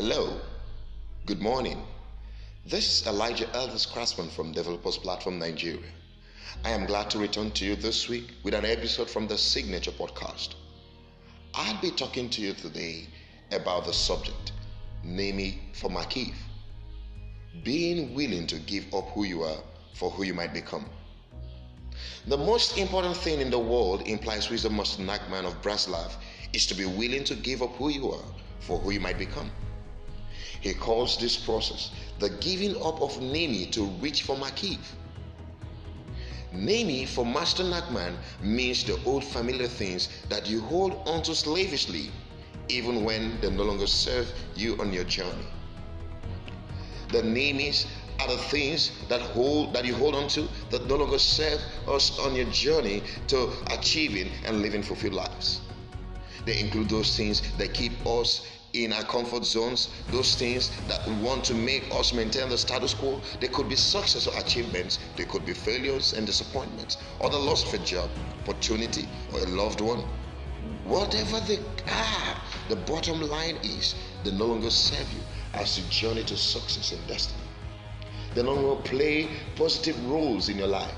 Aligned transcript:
Hello, 0.00 0.40
good 1.26 1.40
morning. 1.40 1.82
This 2.64 3.00
is 3.00 3.06
Elijah 3.08 3.46
Elvis 3.46 3.84
Craftsman 3.92 4.28
from 4.30 4.52
Developers 4.52 4.96
Platform 4.96 5.40
Nigeria. 5.40 5.90
I 6.64 6.70
am 6.70 6.86
glad 6.86 7.10
to 7.10 7.18
return 7.18 7.50
to 7.50 7.64
you 7.64 7.74
this 7.74 8.08
week 8.08 8.30
with 8.44 8.54
an 8.54 8.64
episode 8.64 9.10
from 9.10 9.26
the 9.26 9.36
Signature 9.36 9.90
Podcast. 9.90 10.54
I'll 11.52 11.80
be 11.80 11.90
talking 11.90 12.30
to 12.30 12.40
you 12.40 12.52
today 12.52 13.08
about 13.50 13.86
the 13.86 13.92
subject, 13.92 14.52
namely 15.02 15.58
for 15.72 15.90
Makif, 15.90 16.32
being 17.64 18.14
willing 18.14 18.46
to 18.46 18.58
give 18.60 18.94
up 18.94 19.08
who 19.08 19.24
you 19.24 19.42
are 19.42 19.60
for 19.94 20.12
who 20.12 20.22
you 20.22 20.32
might 20.32 20.54
become. 20.54 20.88
The 22.28 22.38
most 22.38 22.78
important 22.78 23.16
thing 23.16 23.40
in 23.40 23.50
the 23.50 23.58
world 23.58 24.02
implies 24.02 24.48
wisdom 24.48 24.76
master 24.76 25.02
Nachman 25.02 25.44
of 25.44 25.60
Braslav 25.60 26.12
is 26.52 26.66
to 26.66 26.74
be 26.76 26.84
willing 26.84 27.24
to 27.24 27.34
give 27.34 27.62
up 27.62 27.74
who 27.74 27.88
you 27.88 28.12
are 28.12 28.24
for 28.60 28.78
who 28.78 28.92
you 28.92 29.00
might 29.00 29.18
become. 29.18 29.50
He 30.60 30.74
calls 30.74 31.16
this 31.16 31.36
process 31.36 31.90
the 32.18 32.30
giving 32.30 32.76
up 32.82 33.00
of 33.00 33.20
Nemi 33.20 33.66
to 33.66 33.84
reach 34.02 34.22
for 34.22 34.36
Makif. 34.36 34.78
Nemi 36.52 37.04
for 37.06 37.24
Master 37.24 37.62
Nachman 37.62 38.16
means 38.42 38.82
the 38.84 38.98
old 39.04 39.22
familiar 39.22 39.68
things 39.68 40.08
that 40.28 40.48
you 40.48 40.60
hold 40.62 40.94
onto 41.06 41.34
slavishly 41.34 42.10
even 42.68 43.04
when 43.04 43.40
they 43.40 43.50
no 43.50 43.62
longer 43.62 43.86
serve 43.86 44.32
you 44.56 44.76
on 44.80 44.92
your 44.92 45.04
journey. 45.04 45.46
The 47.10 47.22
Nemis 47.22 47.86
are 48.20 48.28
the 48.28 48.36
things 48.36 48.90
that 49.08 49.20
hold 49.20 49.72
that 49.74 49.84
you 49.84 49.94
hold 49.94 50.14
on 50.14 50.28
to 50.28 50.48
that 50.70 50.86
no 50.86 50.96
longer 50.96 51.18
serve 51.18 51.60
us 51.86 52.18
on 52.18 52.34
your 52.34 52.46
journey 52.46 53.02
to 53.28 53.50
achieving 53.70 54.30
and 54.44 54.60
living 54.60 54.82
fulfilled 54.82 55.14
lives. 55.14 55.60
They 56.44 56.58
include 56.60 56.88
those 56.88 57.16
things 57.16 57.42
that 57.58 57.74
keep 57.74 57.92
us 58.06 58.46
in 58.72 58.92
our 58.92 59.02
comfort 59.04 59.44
zones, 59.44 59.88
those 60.10 60.34
things 60.34 60.70
that 60.88 61.06
want 61.22 61.42
to 61.44 61.54
make 61.54 61.88
us 61.94 62.12
maintain 62.12 62.48
the 62.48 62.58
status 62.58 62.94
quo. 62.94 63.20
They 63.40 63.48
could 63.48 63.68
be 63.68 63.76
success 63.76 64.26
or 64.26 64.38
achievements, 64.38 64.98
they 65.16 65.24
could 65.24 65.46
be 65.46 65.54
failures 65.54 66.12
and 66.12 66.26
disappointments, 66.26 66.98
or 67.20 67.30
the 67.30 67.38
loss 67.38 67.64
of 67.64 67.80
a 67.80 67.84
job, 67.84 68.10
opportunity, 68.42 69.08
or 69.32 69.40
a 69.40 69.46
loved 69.46 69.80
one. 69.80 70.04
Whatever 70.84 71.40
they 71.40 71.58
are, 71.90 72.36
the 72.68 72.76
bottom 72.76 73.22
line 73.22 73.56
is 73.62 73.94
they 74.24 74.32
no 74.32 74.46
longer 74.46 74.70
serve 74.70 75.10
you 75.12 75.20
as 75.54 75.78
you 75.78 75.84
journey 75.90 76.24
to 76.24 76.36
success 76.36 76.92
and 76.92 77.06
destiny. 77.06 77.42
They 78.34 78.42
no 78.42 78.52
longer 78.52 78.82
play 78.82 79.28
positive 79.56 80.02
roles 80.06 80.48
in 80.48 80.58
your 80.58 80.66
life. 80.66 80.94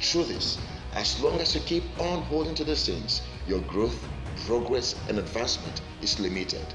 Truth 0.00 0.30
is, 0.30 0.58
as 0.94 1.20
long 1.20 1.40
as 1.40 1.54
you 1.54 1.60
keep 1.62 1.84
on 2.00 2.22
holding 2.22 2.54
to 2.54 2.64
these 2.64 2.86
things, 2.86 3.22
your 3.46 3.60
growth, 3.60 3.98
progress, 4.46 4.94
and 5.08 5.18
advancement 5.18 5.80
is 6.00 6.20
limited. 6.20 6.66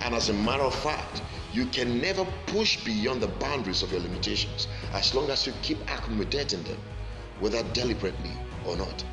And 0.00 0.14
as 0.14 0.28
a 0.28 0.32
matter 0.32 0.62
of 0.62 0.74
fact, 0.74 1.22
you 1.52 1.66
can 1.66 2.00
never 2.00 2.24
push 2.46 2.82
beyond 2.84 3.20
the 3.20 3.28
boundaries 3.28 3.82
of 3.82 3.90
your 3.90 4.00
limitations 4.00 4.68
as 4.92 5.14
long 5.14 5.30
as 5.30 5.46
you 5.46 5.52
keep 5.62 5.80
accommodating 5.90 6.62
them, 6.62 6.78
whether 7.40 7.62
deliberately 7.72 8.32
or 8.64 8.76
not. 8.76 9.04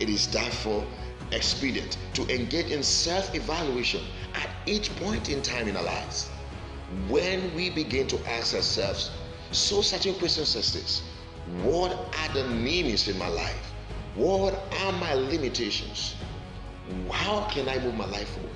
It 0.00 0.08
is 0.08 0.28
therefore 0.28 0.84
expedient 1.32 1.98
to 2.14 2.22
engage 2.28 2.70
in 2.70 2.82
self 2.82 3.34
evaluation 3.34 4.04
at 4.34 4.48
each 4.66 4.94
point 4.96 5.28
in 5.28 5.42
time 5.42 5.68
in 5.68 5.76
our 5.76 5.82
lives. 5.82 6.28
When 7.08 7.54
we 7.54 7.70
begin 7.70 8.06
to 8.08 8.18
ask 8.30 8.54
ourselves 8.54 9.10
so 9.50 9.82
certain 9.82 10.14
questions 10.14 10.54
as 10.56 10.72
this 10.72 11.02
What 11.62 11.92
are 11.92 12.34
the 12.34 12.44
meanings 12.48 13.08
in 13.08 13.18
my 13.18 13.28
life? 13.28 13.72
What 14.14 14.54
are 14.80 14.92
my 14.92 15.14
limitations? 15.14 16.14
How 17.10 17.48
can 17.50 17.68
I 17.68 17.78
move 17.78 17.94
my 17.94 18.06
life 18.06 18.28
forward? 18.28 18.50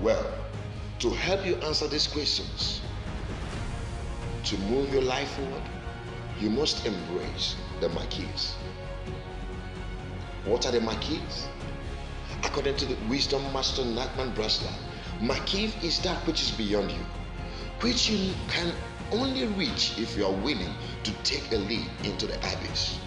Well, 0.00 0.26
to 0.98 1.10
help 1.10 1.46
you 1.46 1.56
answer 1.56 1.88
these 1.88 2.06
questions, 2.06 2.82
to 4.44 4.58
move 4.58 4.92
your 4.92 5.02
life 5.02 5.28
forward, 5.30 5.62
you 6.38 6.50
must 6.50 6.84
embrace 6.84 7.56
the 7.80 7.88
Makifs. 7.88 8.52
What 10.44 10.66
are 10.66 10.72
the 10.72 10.80
Makifs? 10.80 11.46
According 12.44 12.76
to 12.76 12.84
the 12.86 12.96
wisdom 13.08 13.42
master 13.54 13.82
Nachman 13.82 14.34
Braslav, 14.34 14.74
Makif 15.20 15.82
is 15.82 15.98
that 16.02 16.18
which 16.26 16.42
is 16.42 16.50
beyond 16.50 16.90
you, 16.90 17.04
which 17.80 18.10
you 18.10 18.34
can 18.48 18.72
only 19.12 19.46
reach 19.46 19.98
if 19.98 20.16
you 20.16 20.26
are 20.26 20.32
willing 20.32 20.74
to 21.04 21.12
take 21.24 21.50
a 21.52 21.56
leap 21.56 21.88
into 22.04 22.26
the 22.26 22.36
abyss. 22.36 22.98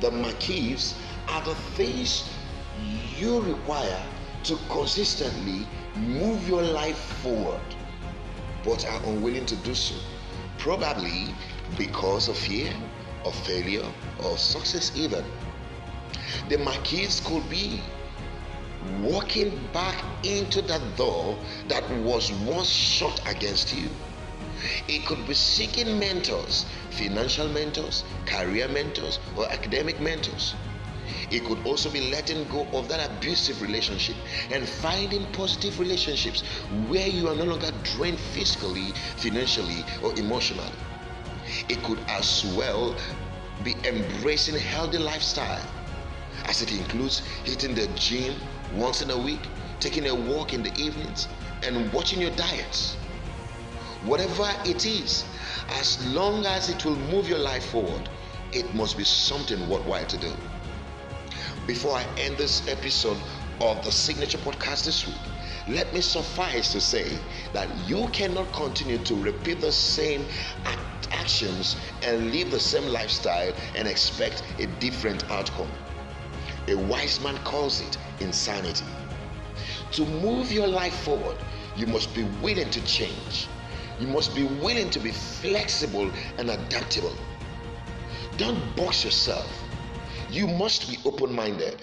The 0.00 0.10
Makifs 0.10 0.94
are 1.28 1.42
the 1.42 1.54
things 1.76 2.28
you 3.18 3.42
require 3.42 4.02
to 4.44 4.56
consistently 4.68 5.66
move 5.96 6.46
your 6.48 6.62
life 6.62 6.98
forward, 7.22 7.60
but 8.64 8.86
are 8.86 9.02
unwilling 9.04 9.46
to 9.46 9.56
do 9.56 9.74
so, 9.74 9.94
probably 10.58 11.34
because 11.78 12.28
of 12.28 12.36
fear, 12.36 12.72
of 13.24 13.34
failure, 13.46 13.86
or 14.22 14.36
success, 14.36 14.92
even. 14.94 15.24
The 16.48 16.56
Makifs 16.58 17.24
could 17.24 17.48
be 17.48 17.80
walking 19.00 19.58
back 19.72 19.96
into 20.24 20.60
that 20.62 20.82
door 20.96 21.38
that 21.68 21.88
was 22.00 22.30
once 22.32 22.68
shut 22.68 23.20
against 23.26 23.74
you. 23.74 23.88
It 24.88 25.06
could 25.06 25.26
be 25.26 25.34
seeking 25.34 25.98
mentors, 25.98 26.66
financial 26.90 27.48
mentors, 27.48 28.04
career 28.26 28.68
mentors, 28.68 29.18
or 29.36 29.50
academic 29.50 30.00
mentors. 30.00 30.54
It 31.30 31.44
could 31.44 31.64
also 31.66 31.90
be 31.90 32.10
letting 32.10 32.44
go 32.48 32.66
of 32.72 32.88
that 32.88 33.10
abusive 33.10 33.60
relationship 33.62 34.16
and 34.50 34.68
finding 34.68 35.26
positive 35.32 35.78
relationships 35.78 36.42
where 36.88 37.06
you 37.08 37.28
are 37.28 37.34
no 37.34 37.44
longer 37.44 37.70
drained 37.82 38.18
physically, 38.18 38.92
financially, 39.16 39.84
or 40.02 40.14
emotionally. 40.18 40.72
It 41.68 41.82
could 41.82 41.98
as 42.08 42.44
well 42.56 42.96
be 43.62 43.74
embracing 43.84 44.54
a 44.54 44.58
healthy 44.58 44.98
lifestyle, 44.98 45.64
as 46.46 46.62
it 46.62 46.72
includes 46.72 47.20
hitting 47.44 47.74
the 47.74 47.86
gym 47.94 48.34
once 48.74 49.02
in 49.02 49.10
a 49.10 49.18
week, 49.18 49.40
taking 49.80 50.06
a 50.08 50.14
walk 50.14 50.52
in 50.52 50.62
the 50.62 50.74
evenings, 50.74 51.28
and 51.62 51.92
watching 51.92 52.20
your 52.20 52.30
diets. 52.32 52.96
Whatever 54.04 54.50
it 54.64 54.84
is, 54.84 55.24
as 55.80 56.04
long 56.08 56.44
as 56.44 56.68
it 56.68 56.84
will 56.84 56.96
move 56.96 57.28
your 57.28 57.38
life 57.38 57.66
forward, 57.66 58.08
it 58.52 58.74
must 58.74 58.96
be 58.96 59.04
something 59.04 59.68
worthwhile 59.68 60.06
to 60.06 60.16
do. 60.18 60.32
Before 61.66 61.96
I 61.96 62.04
end 62.18 62.36
this 62.36 62.68
episode 62.68 63.16
of 63.62 63.82
the 63.84 63.90
Signature 63.90 64.36
Podcast 64.36 64.84
this 64.84 65.06
week, 65.06 65.16
let 65.66 65.94
me 65.94 66.02
suffice 66.02 66.70
to 66.72 66.80
say 66.80 67.18
that 67.54 67.74
you 67.88 68.06
cannot 68.08 68.52
continue 68.52 68.98
to 68.98 69.14
repeat 69.14 69.62
the 69.62 69.72
same 69.72 70.26
actions 71.10 71.76
and 72.02 72.30
live 72.32 72.50
the 72.50 72.60
same 72.60 72.92
lifestyle 72.92 73.50
and 73.76 73.88
expect 73.88 74.42
a 74.58 74.66
different 74.78 75.30
outcome. 75.30 75.70
A 76.68 76.74
wise 76.74 77.18
man 77.22 77.38
calls 77.44 77.80
it 77.80 77.96
insanity. 78.20 78.84
To 79.92 80.04
move 80.04 80.52
your 80.52 80.66
life 80.66 80.94
forward, 81.00 81.38
you 81.76 81.86
must 81.86 82.14
be 82.14 82.24
willing 82.42 82.68
to 82.68 82.84
change. 82.84 83.48
You 83.98 84.08
must 84.08 84.34
be 84.34 84.44
willing 84.44 84.90
to 84.90 85.00
be 85.00 85.12
flexible 85.12 86.10
and 86.36 86.50
adaptable. 86.50 87.16
Don't 88.36 88.76
box 88.76 89.02
yourself. 89.02 89.63
You 90.30 90.46
must 90.46 90.88
be 90.88 90.98
open 91.04 91.32
minded 91.32 91.80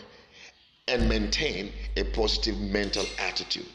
and 0.87 1.07
maintain 1.07 1.71
a 1.95 2.03
positive 2.03 2.59
mental 2.59 3.05
attitude. 3.17 3.69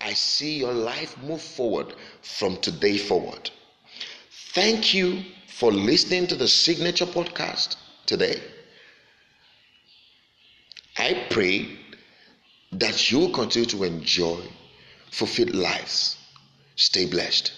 I 0.00 0.12
see 0.14 0.58
your 0.58 0.72
life 0.72 1.16
move 1.22 1.42
forward 1.42 1.94
from 2.22 2.56
today 2.58 2.98
forward. 2.98 3.50
Thank 4.52 4.94
you 4.94 5.24
for 5.48 5.72
listening 5.72 6.26
to 6.28 6.34
the 6.34 6.48
Signature 6.48 7.06
Podcast 7.06 7.76
today. 8.06 8.40
I 10.96 11.26
pray 11.30 11.68
that 12.72 13.10
you 13.10 13.28
continue 13.30 13.68
to 13.68 13.84
enjoy 13.84 14.40
fulfilled 15.10 15.54
lives. 15.54 16.16
Stay 16.76 17.06
blessed. 17.06 17.52